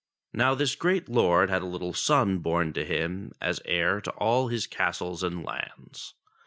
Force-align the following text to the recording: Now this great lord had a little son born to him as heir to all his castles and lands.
Now 0.33 0.55
this 0.55 0.73
great 0.73 1.09
lord 1.09 1.51
had 1.51 1.61
a 1.61 1.67
little 1.67 1.93
son 1.93 2.39
born 2.39 2.73
to 2.73 2.83
him 2.83 3.33
as 3.39 3.61
heir 3.65 4.01
to 4.01 4.11
all 4.13 4.47
his 4.47 4.65
castles 4.65 5.21
and 5.21 5.43
lands. 5.43 6.15